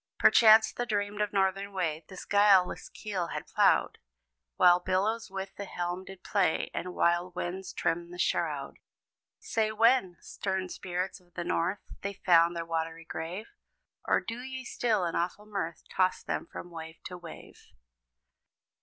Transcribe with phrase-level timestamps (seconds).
[0.17, 3.99] Perchance the dreamed of Northern Way This guileless keel had plowed,
[4.55, 8.79] While billows with the helm did play, And wild winds trimmed the shroud.
[9.37, 13.49] Say when, Stern Spirits of the North, They found their watery grave?
[14.07, 17.67] Or do ye still in awful mirth, Toss them from wave to wave?